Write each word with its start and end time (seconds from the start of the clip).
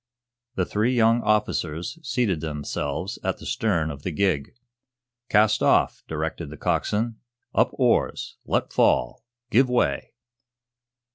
The 0.55 0.65
three 0.65 0.95
young 0.95 1.21
officers 1.21 1.99
seated 2.01 2.41
themselves 2.41 3.19
at 3.23 3.37
the 3.37 3.45
stern 3.45 3.91
of 3.91 4.01
the 4.01 4.09
gig. 4.09 4.55
"Cast 5.29 5.61
off," 5.61 6.01
directed 6.07 6.49
the 6.49 6.57
coxswain. 6.57 7.17
"Up 7.53 7.69
oars! 7.73 8.37
Let 8.43 8.73
fall! 8.73 9.23
Give 9.51 9.69
way!" 9.69 10.13